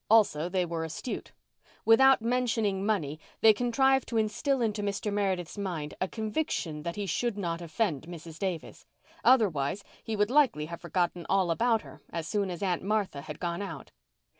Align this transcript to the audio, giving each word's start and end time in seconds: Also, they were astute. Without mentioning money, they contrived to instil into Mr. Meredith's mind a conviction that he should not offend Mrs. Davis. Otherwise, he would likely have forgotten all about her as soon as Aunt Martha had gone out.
Also, 0.09 0.49
they 0.49 0.65
were 0.65 0.83
astute. 0.83 1.31
Without 1.85 2.23
mentioning 2.23 2.83
money, 2.83 3.19
they 3.41 3.53
contrived 3.53 4.07
to 4.07 4.17
instil 4.17 4.59
into 4.59 4.81
Mr. 4.81 5.13
Meredith's 5.13 5.59
mind 5.59 5.93
a 6.01 6.07
conviction 6.07 6.81
that 6.81 6.95
he 6.95 7.05
should 7.05 7.37
not 7.37 7.61
offend 7.61 8.07
Mrs. 8.07 8.39
Davis. 8.39 8.87
Otherwise, 9.23 9.83
he 10.03 10.15
would 10.15 10.31
likely 10.31 10.65
have 10.65 10.81
forgotten 10.81 11.27
all 11.29 11.51
about 11.51 11.83
her 11.83 12.01
as 12.09 12.27
soon 12.27 12.49
as 12.49 12.63
Aunt 12.63 12.81
Martha 12.81 13.21
had 13.21 13.39
gone 13.39 13.61
out. 13.61 13.91